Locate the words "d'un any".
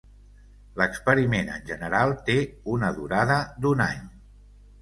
3.67-4.05